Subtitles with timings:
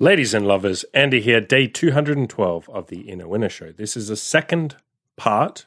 [0.00, 3.72] Ladies and lovers, Andy here, day 212 of the Inner Winner Show.
[3.72, 4.76] This is the second
[5.16, 5.66] part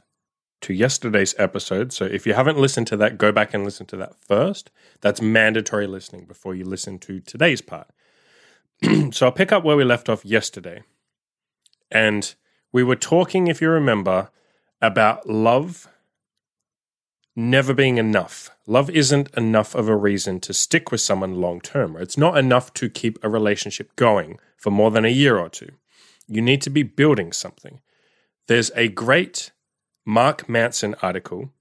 [0.62, 1.92] to yesterday's episode.
[1.92, 4.72] So if you haven't listened to that, go back and listen to that first.
[5.02, 7.90] That's mandatory listening before you listen to today's part.
[9.12, 10.84] so I'll pick up where we left off yesterday.
[11.92, 12.34] And
[12.72, 14.30] we were talking, if you remember,
[14.82, 15.90] about love
[17.36, 18.50] never being enough.
[18.68, 21.96] Love isn't enough of a reason to stick with someone long term.
[21.98, 25.70] It's not enough to keep a relationship going for more than a year or two.
[26.28, 27.82] You need to be building something.
[28.48, 29.52] There's a great
[30.06, 31.52] Mark Manson article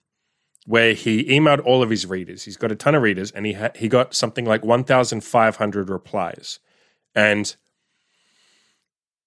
[0.67, 2.45] where he emailed all of his readers.
[2.45, 6.59] He's got a ton of readers and he ha- he got something like 1500 replies.
[7.15, 7.55] And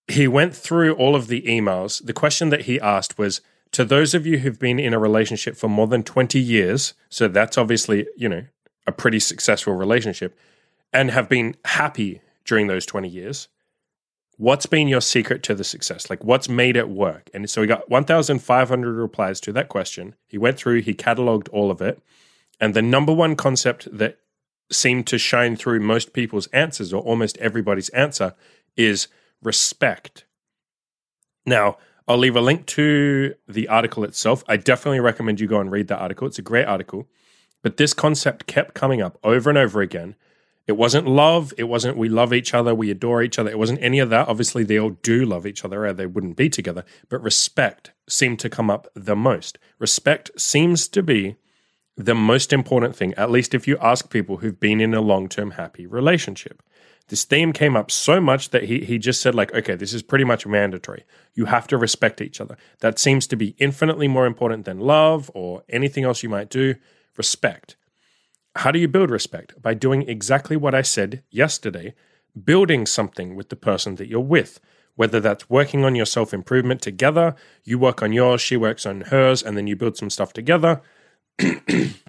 [0.08, 2.06] he went through all of the emails.
[2.06, 3.42] The question that he asked was
[3.74, 7.28] to those of you who've been in a relationship for more than 20 years, so
[7.28, 8.46] that's obviously, you know,
[8.88, 10.38] a pretty successful relationship,
[10.92, 13.48] and have been happy during those 20 years,
[14.38, 16.10] what's been your secret to the success?
[16.10, 17.30] Like, what's made it work?
[17.34, 20.16] And so he got 1,500 replies to that question.
[20.28, 22.02] He went through, he cataloged all of it.
[22.60, 24.18] And the number one concept that
[24.72, 28.36] seemed to shine through most people's answers, or almost everybody's answer,
[28.78, 29.08] is
[29.42, 30.26] respect.
[31.46, 34.44] Now, I'll leave a link to the article itself.
[34.48, 36.28] I definitely recommend you go and read that article.
[36.28, 37.08] It's a great article.
[37.62, 40.16] But this concept kept coming up over and over again.
[40.68, 41.54] It wasn't love.
[41.58, 43.50] It wasn't we love each other, we adore each other.
[43.50, 44.28] It wasn't any of that.
[44.28, 46.86] Obviously, they all do love each other or they wouldn't be together.
[47.10, 49.58] But respect seemed to come up the most.
[49.80, 51.36] Respect seems to be
[51.96, 55.30] the most important thing, at least if you ask people who've been in a long
[55.30, 56.64] term happy relationship.
[57.10, 60.02] This theme came up so much that he he just said like, okay, this is
[60.02, 61.04] pretty much mandatory.
[61.34, 62.58] You have to respect each other.
[62.80, 66.76] That seems to be infinitely more important than love or anything else you might do.
[67.18, 67.76] Respect.
[68.56, 69.62] How do you build respect?
[69.62, 71.94] By doing exactly what I said yesterday,
[72.42, 74.60] building something with the person that you're with.
[74.96, 79.02] Whether that's working on your self improvement together, you work on yours, she works on
[79.02, 80.82] hers, and then you build some stuff together.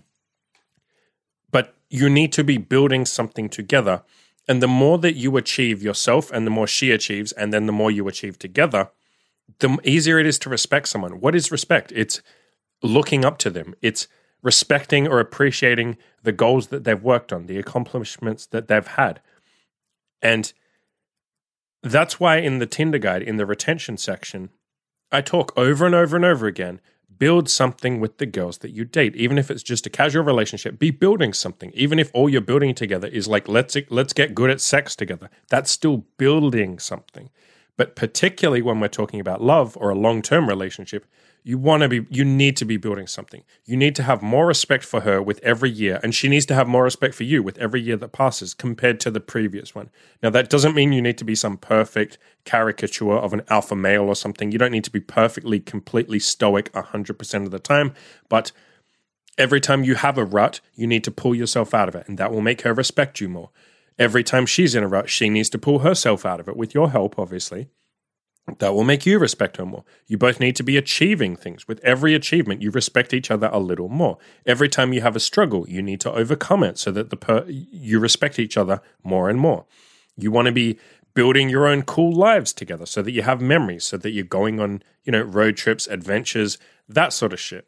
[1.51, 4.03] but you need to be building something together
[4.47, 7.73] and the more that you achieve yourself and the more she achieves, and then the
[7.73, 8.91] more you achieve together,
[9.61, 11.21] the easier it is to respect someone.
[11.21, 11.93] What is respect?
[11.95, 12.21] It's
[12.83, 14.09] looking up to them, it's
[14.43, 19.21] respecting or appreciating the goals that they've worked on, the accomplishments that they've had.
[20.21, 20.53] And
[21.83, 24.51] that's why in the Tinder guide, in the retention section,
[25.11, 26.81] I talk over and over and over again
[27.19, 29.17] build something with the girls that you date.
[29.17, 31.71] Even if it's just a casual relationship be building something.
[31.75, 35.31] Even if all you're building together is like let's let's get good at sex together.
[35.49, 37.31] That's still building something
[37.77, 41.05] but particularly when we're talking about love or a long-term relationship
[41.47, 43.45] you want to be you need to be building something.
[43.67, 46.55] You need to have more respect for her with every year and she needs to
[46.55, 49.91] have more respect for you with every year that passes compared to the previous one.
[50.23, 54.05] Now that doesn't mean you need to be some perfect caricature of an alpha male
[54.05, 54.53] or something.
[54.53, 57.93] You don't need to be perfectly completely stoic 100% of the time
[58.31, 58.51] but
[59.37, 62.17] every time you have a rut you need to pull yourself out of it and
[62.17, 63.51] that will make her respect you more
[63.99, 66.75] every time she's in a rut she needs to pull herself out of it with
[66.75, 67.69] your help obviously
[68.59, 69.85] that will make you respect her more.
[70.07, 71.67] You both need to be achieving things.
[71.67, 74.19] With every achievement, you respect each other a little more.
[74.45, 77.47] Every time you have a struggle, you need to overcome it so that the per-
[77.49, 79.65] you respect each other more and more.
[80.17, 80.79] You want to be
[81.15, 84.61] building your own cool lives together so that you have memories, so that you're going
[84.61, 87.67] on, you know, road trips, adventures, that sort of shit.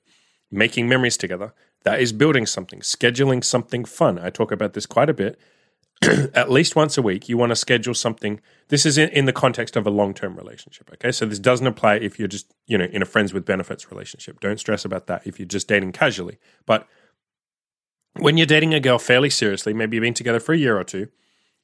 [0.50, 1.54] Making memories together.
[1.84, 4.18] That is building something, scheduling something fun.
[4.18, 5.38] I talk about this quite a bit
[6.34, 8.40] at least once a week, you want to schedule something.
[8.68, 10.90] This is in, in the context of a long term relationship.
[10.94, 11.12] Okay.
[11.12, 14.40] So this doesn't apply if you're just, you know, in a friends with benefits relationship.
[14.40, 16.38] Don't stress about that if you're just dating casually.
[16.66, 16.86] But
[18.18, 20.84] when you're dating a girl fairly seriously, maybe you've been together for a year or
[20.84, 21.08] two,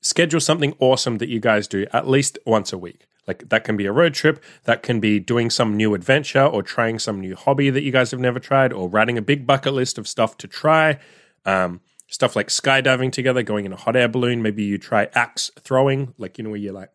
[0.01, 3.07] schedule something awesome that you guys do at least once a week.
[3.27, 6.63] Like that can be a road trip, that can be doing some new adventure or
[6.63, 9.75] trying some new hobby that you guys have never tried or writing a big bucket
[9.75, 10.99] list of stuff to try.
[11.45, 11.81] Um,
[12.13, 14.43] stuff like skydiving together, going in a hot air balloon.
[14.43, 16.91] Maybe you try axe throwing, like, you know, where you like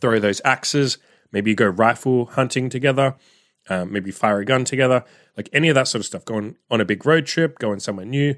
[0.00, 0.96] throw those axes.
[1.30, 3.16] Maybe you go rifle hunting together.
[3.68, 5.04] Um, maybe fire a gun together.
[5.36, 6.24] Like any of that sort of stuff.
[6.24, 8.36] Going on a big road trip, going somewhere new,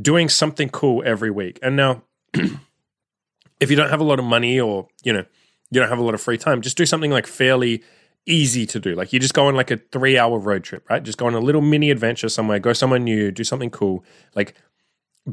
[0.00, 1.58] doing something cool every week.
[1.60, 5.24] And now, if you don't have a lot of money or, you know,
[5.70, 7.82] you don't have a lot of free time, just do something like fairly
[8.26, 8.94] easy to do.
[8.94, 11.02] Like you just go on like a three hour road trip, right?
[11.02, 14.04] Just go on a little mini adventure somewhere, go somewhere new, do something cool.
[14.36, 14.54] Like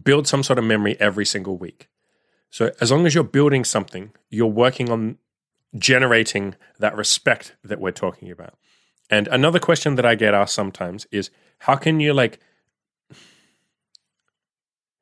[0.04, 1.90] build some sort of memory every single week.
[2.50, 5.18] So as long as you're building something, you're working on
[5.78, 8.58] generating that respect that we're talking about.
[9.10, 12.40] And another question that I get asked sometimes is how can you like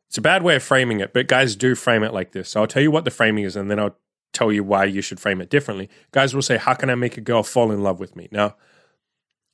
[0.07, 2.49] it's a bad way of framing it, but guys do frame it like this.
[2.49, 3.97] So I'll tell you what the framing is and then I'll
[4.31, 5.89] tell you why you should frame it differently.
[6.11, 8.27] Guys will say, How can I make a girl fall in love with me?
[8.31, 8.55] Now,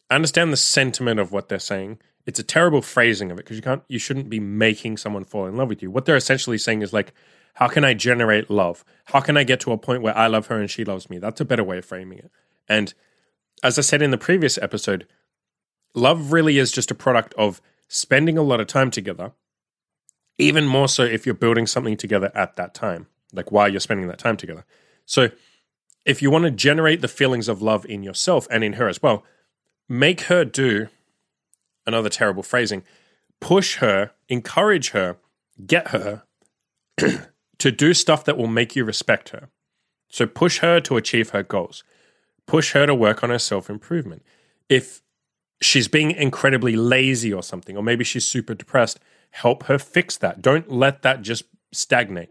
[0.09, 1.99] I understand the sentiment of what they're saying.
[2.25, 5.47] It's a terrible phrasing of it because you can't you shouldn't be making someone fall
[5.47, 5.89] in love with you.
[5.89, 7.13] What they're essentially saying is like,
[7.55, 8.85] how can I generate love?
[9.05, 11.17] How can I get to a point where I love her and she loves me?
[11.17, 12.31] That's a better way of framing it.
[12.67, 12.93] And
[13.63, 15.07] as I said in the previous episode,
[15.93, 19.33] love really is just a product of spending a lot of time together,
[20.37, 24.07] even more so if you're building something together at that time, like while you're spending
[24.07, 24.65] that time together.
[25.05, 25.29] So,
[26.05, 29.01] if you want to generate the feelings of love in yourself and in her as
[29.01, 29.25] well,
[29.89, 30.87] make her do
[31.85, 32.83] another terrible phrasing
[33.39, 35.17] push her, encourage her,
[35.65, 36.23] get her
[37.57, 39.49] to do stuff that will make you respect her.
[40.09, 41.83] So, push her to achieve her goals,
[42.47, 44.23] push her to work on her self improvement.
[44.67, 45.01] If
[45.61, 48.99] she's being incredibly lazy or something, or maybe she's super depressed,
[49.31, 50.41] help her fix that.
[50.41, 52.29] Don't let that just stagnate.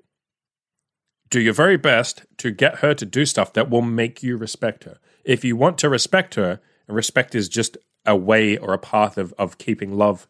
[1.31, 4.85] Do your very best to get her to do stuff that will make you respect
[4.85, 4.99] her.
[5.25, 7.77] If you want to respect her, and respect is just
[8.09, 10.27] a way or a path of, of keeping love,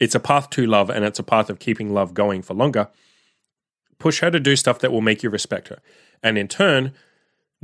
[0.00, 2.88] it's a path to love and it's a path of keeping love going for longer.
[4.00, 5.78] Push her to do stuff that will make you respect her.
[6.24, 6.92] And in turn,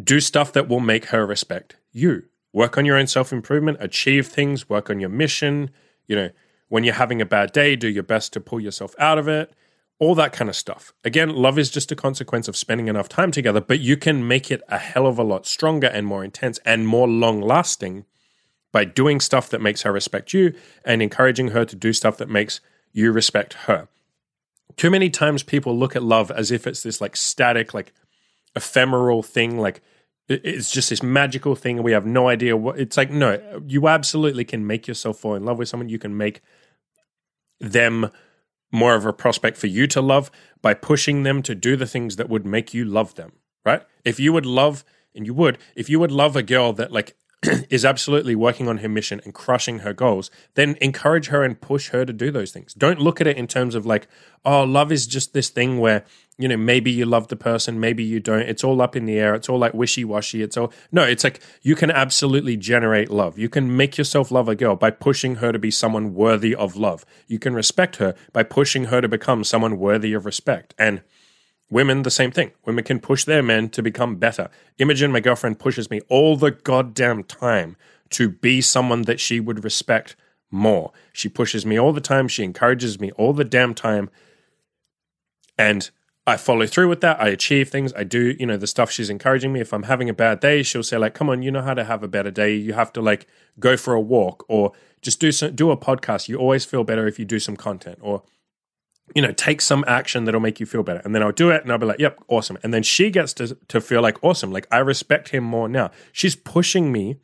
[0.00, 4.26] do stuff that will make her respect you work on your own self improvement, achieve
[4.26, 5.70] things, work on your mission.
[6.06, 6.30] You know,
[6.68, 9.52] when you're having a bad day, do your best to pull yourself out of it,
[9.98, 10.92] all that kind of stuff.
[11.04, 14.50] Again, love is just a consequence of spending enough time together, but you can make
[14.50, 18.04] it a hell of a lot stronger and more intense and more long lasting
[18.73, 20.55] by doing stuff that makes her respect you
[20.85, 22.61] and encouraging her to do stuff that makes
[22.93, 23.88] you respect her.
[24.76, 27.93] Too many times people look at love as if it's this like static, like
[28.55, 29.82] ephemeral thing, like
[30.29, 33.88] it's just this magical thing and we have no idea what it's like no you
[33.88, 36.43] absolutely can make yourself fall in love with someone you can make
[37.61, 38.11] them
[38.70, 40.31] more of a prospect for you to love
[40.61, 43.32] by pushing them to do the things that would make you love them
[43.65, 44.85] right if you would love
[45.15, 47.17] and you would if you would love a girl that like
[47.70, 51.90] is absolutely working on her mission and crushing her goals, then encourage her and push
[51.90, 52.75] her to do those things.
[52.75, 54.08] Don't look at it in terms of like,
[54.44, 56.05] oh, love is just this thing where,
[56.37, 58.43] you know, maybe you love the person, maybe you don't.
[58.43, 59.35] It's all up in the air.
[59.35, 60.43] It's all like wishy washy.
[60.43, 63.38] It's all, no, it's like you can absolutely generate love.
[63.38, 66.76] You can make yourself love a girl by pushing her to be someone worthy of
[66.76, 67.05] love.
[67.29, 70.75] You can respect her by pushing her to become someone worthy of respect.
[70.76, 71.02] And,
[71.70, 72.53] Women, the same thing.
[72.65, 74.49] Women can push their men to become better.
[74.79, 77.76] Imogen, my girlfriend, pushes me all the goddamn time
[78.11, 80.17] to be someone that she would respect
[80.50, 80.93] more.
[81.12, 82.26] She pushes me all the time.
[82.26, 84.09] She encourages me all the damn time.
[85.59, 85.91] And
[86.26, 87.20] I follow through with that.
[87.20, 87.93] I achieve things.
[87.94, 89.61] I do, you know, the stuff she's encouraging me.
[89.61, 91.85] If I'm having a bad day, she'll say, like, come on, you know how to
[91.85, 92.55] have a better day.
[92.55, 93.26] You have to like
[93.59, 94.73] go for a walk or
[95.03, 96.29] just do some, do a podcast.
[96.29, 98.23] You always feel better if you do some content or
[99.14, 101.00] you know, take some action that'll make you feel better.
[101.05, 102.58] And then I'll do it and I'll be like, yep, awesome.
[102.62, 105.90] And then she gets to, to feel like, awesome, like I respect him more now.
[106.12, 107.16] She's pushing me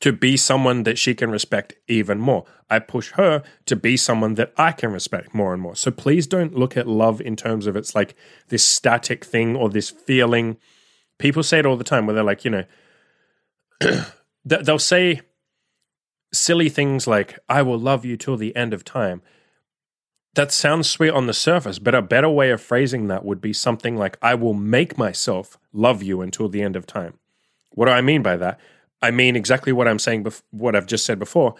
[0.00, 2.44] to be someone that she can respect even more.
[2.68, 5.76] I push her to be someone that I can respect more and more.
[5.76, 8.14] So please don't look at love in terms of it's like
[8.48, 10.58] this static thing or this feeling.
[11.18, 12.64] People say it all the time where they're like, you know,
[14.44, 15.20] they'll say
[16.32, 19.22] silly things like, I will love you till the end of time
[20.34, 23.52] that sounds sweet on the surface, but a better way of phrasing that would be
[23.52, 27.14] something like, I will make myself love you until the end of time.
[27.70, 28.58] What do I mean by that?
[29.00, 31.54] I mean exactly what I'm saying, bef- what I've just said before.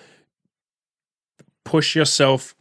[1.65, 2.55] Push yourself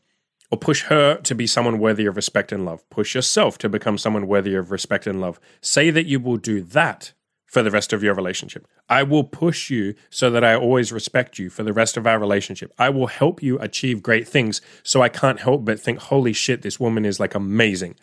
[0.51, 2.87] or push her to be someone worthy of respect and love.
[2.89, 5.39] Push yourself to become someone worthy of respect and love.
[5.61, 7.13] Say that you will do that
[7.53, 8.67] for the rest of your relationship.
[8.89, 12.17] I will push you so that I always respect you for the rest of our
[12.17, 12.73] relationship.
[12.79, 16.63] I will help you achieve great things so I can't help but think, holy shit,
[16.63, 17.93] this woman is like amazing.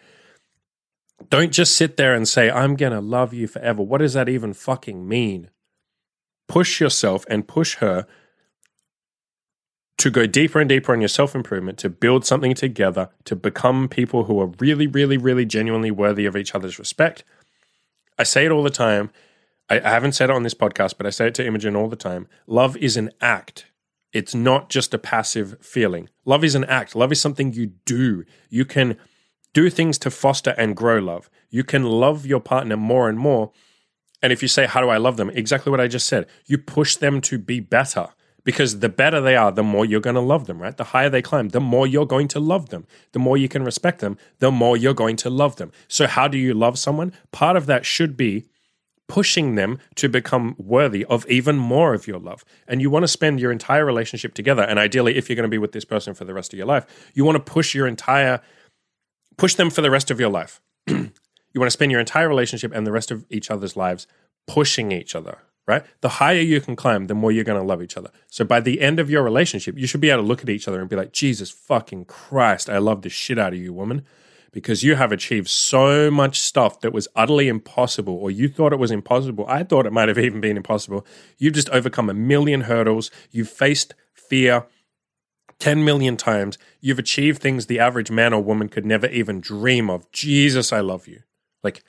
[1.30, 3.83] Don't just sit there and say, I'm going to love you forever.
[3.83, 5.50] What does that even fucking mean?
[6.47, 8.07] Push yourself and push her
[9.99, 13.88] to go deeper and deeper on your self improvement, to build something together, to become
[13.88, 17.25] people who are really, really, really genuinely worthy of each other's respect.
[18.16, 19.11] I say it all the time
[19.71, 21.89] I, I haven't said it on this podcast, but I say it to Imogen all
[21.89, 22.27] the time.
[22.47, 23.67] Love is an act.
[24.12, 26.09] It's not just a passive feeling.
[26.25, 26.97] Love is an act.
[26.97, 28.25] Love is something you do.
[28.49, 28.99] You can
[29.55, 31.31] do things to foster and grow love.
[31.49, 33.53] You can love your partner more and more.
[34.23, 35.31] And if you say, How do I love them?
[35.31, 36.27] Exactly what I just said.
[36.47, 38.09] You push them to be better
[38.43, 40.77] because the better they are, the more you're going to love them, right?
[40.77, 42.87] The higher they climb, the more you're going to love them.
[43.12, 45.73] The more you can respect them, the more you're going to love them.
[45.89, 47.12] So, how do you love someone?
[47.33, 48.47] Part of that should be
[49.11, 52.45] pushing them to become worthy of even more of your love.
[52.69, 54.62] And you want to spend your entire relationship together.
[54.62, 56.67] And ideally, if you're going to be with this person for the rest of your
[56.67, 58.40] life, you want to push your entire,
[59.37, 60.61] push them for the rest of your life.
[61.52, 64.07] You want to spend your entire relationship and the rest of each other's lives
[64.47, 65.85] pushing each other, right?
[66.00, 68.11] The higher you can climb, the more you're going to love each other.
[68.29, 70.69] So by the end of your relationship, you should be able to look at each
[70.69, 74.05] other and be like, Jesus fucking Christ, I love the shit out of you, woman,
[74.52, 78.78] because you have achieved so much stuff that was utterly impossible, or you thought it
[78.78, 79.45] was impossible.
[79.49, 81.07] I thought it might have even been impossible.
[81.38, 83.11] You've just overcome a million hurdles.
[83.30, 84.66] You've faced fear
[85.61, 86.59] 10 million times.
[86.80, 90.11] You've achieved things the average man or woman could never even dream of.
[90.11, 91.23] Jesus, I love you.
[91.62, 91.85] Like,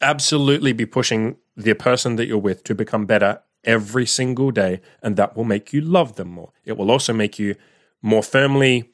[0.00, 5.16] absolutely be pushing the person that you're with to become better every single day, and
[5.16, 6.52] that will make you love them more.
[6.64, 7.54] It will also make you
[8.02, 8.90] more firmly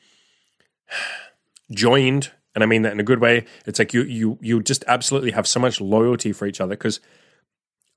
[1.70, 3.44] joined, and I mean that in a good way.
[3.66, 6.98] It's like you you you just absolutely have so much loyalty for each other because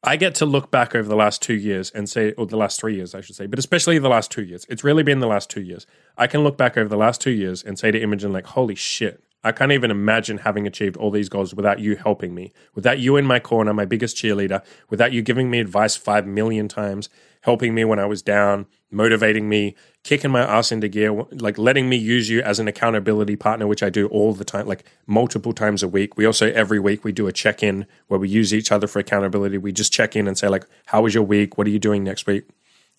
[0.03, 2.79] I get to look back over the last two years and say, or the last
[2.79, 4.67] three years, I should say, but especially the last two years.
[4.69, 5.87] It's really been the last two years.
[6.15, 8.75] I can look back over the last two years and say to Imogen, like, holy
[8.75, 12.99] shit, I can't even imagine having achieved all these goals without you helping me, without
[12.99, 17.09] you in my corner, my biggest cheerleader, without you giving me advice five million times,
[17.41, 21.89] helping me when I was down, motivating me, kicking my ass into gear, like letting
[21.89, 25.53] me use you as an accountability partner, which I do all the time, like multiple
[25.53, 26.17] times a week.
[26.17, 28.99] We also, every week, we do a check in where we use each other for
[28.99, 29.57] accountability.
[29.57, 31.57] We just check in and say, like, how was your week?
[31.57, 32.47] What are you doing next week?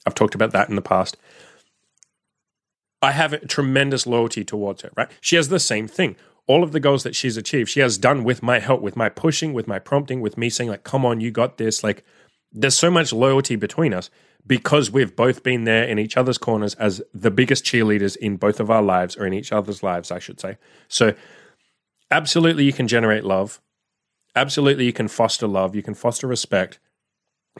[0.04, 1.16] I've talked about that in the past.
[3.00, 5.10] I have tremendous loyalty towards her, right?
[5.20, 8.24] She has the same thing all of the goals that she's achieved, she has done
[8.24, 11.20] with my help, with my pushing, with my prompting, with me saying, like, come on,
[11.20, 11.84] you got this.
[11.84, 12.04] Like,
[12.50, 14.10] there's so much loyalty between us
[14.46, 18.58] because we've both been there in each other's corners as the biggest cheerleaders in both
[18.58, 20.58] of our lives, or in each other's lives, I should say.
[20.88, 21.14] So,
[22.10, 23.60] absolutely, you can generate love.
[24.34, 25.76] Absolutely, you can foster love.
[25.76, 26.80] You can foster respect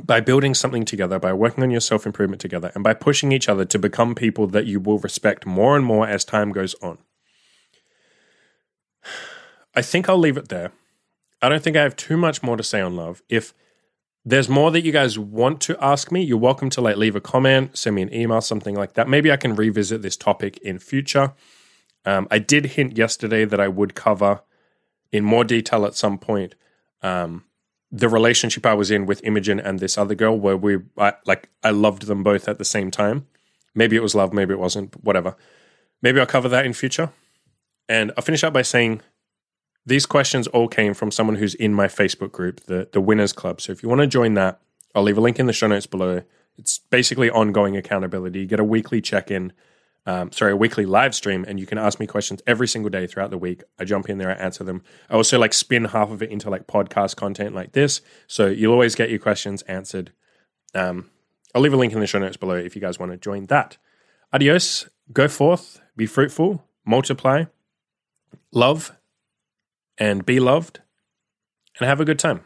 [0.03, 3.49] by building something together, by working on your self improvement together, and by pushing each
[3.49, 6.99] other to become people that you will respect more and more as time goes on.
[9.75, 10.73] I think I'll leave it there.
[11.41, 13.23] I don't think I have too much more to say on love.
[13.29, 13.55] If
[14.25, 17.21] there's more that you guys want to ask me, you're welcome to like leave a
[17.21, 19.09] comment, send me an email, something like that.
[19.09, 21.33] Maybe I can revisit this topic in future.
[22.05, 24.43] Um, I did hint yesterday that I would cover
[25.11, 26.55] in more detail at some point
[27.02, 27.45] um,
[27.91, 31.50] the relationship I was in with Imogen and this other girl, where we I, like
[31.62, 33.26] I loved them both at the same time.
[33.75, 35.37] Maybe it was love, maybe it wasn't, whatever.
[36.00, 37.11] Maybe I'll cover that in future.
[37.88, 39.02] And I'll finish up by saying
[39.85, 43.61] these questions all came from someone who's in my Facebook group, the, the Winners Club.
[43.61, 44.61] So if you want to join that,
[44.95, 46.23] I'll leave a link in the show notes below.
[46.57, 48.41] It's basically ongoing accountability.
[48.41, 49.53] You get a weekly check in,
[50.07, 53.07] um, sorry, a weekly live stream, and you can ask me questions every single day
[53.07, 53.62] throughout the week.
[53.79, 54.83] I jump in there, I answer them.
[55.11, 58.03] I also like spin half of it into like podcast content like this.
[58.27, 60.12] So you'll always get your questions answered.
[60.75, 61.11] Um,
[61.55, 63.47] I'll leave a link in the show notes below if you guys want to join
[63.47, 63.79] that.
[64.33, 64.89] Adios.
[65.12, 67.45] Go forth, be fruitful, multiply,
[68.53, 68.97] love,
[70.02, 70.80] and be loved
[71.78, 72.40] and have a good time.